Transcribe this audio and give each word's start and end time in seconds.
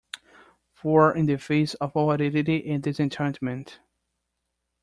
For 0.73 1.15
in 1.15 1.27
the 1.27 1.37
face 1.37 1.75
of 1.75 1.95
all 1.95 2.11
aridity 2.11 2.67
and 2.71 2.81
disenchantment 2.81 3.79